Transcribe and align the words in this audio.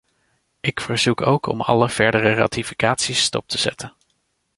Ik 0.59 0.79
verzoek 0.81 1.21
ook 1.21 1.45
om 1.47 1.61
alle 1.61 1.89
verdere 1.89 2.33
ratificaties 2.33 3.21
stop 3.23 3.47
te 3.47 3.57
zetten. 3.57 3.93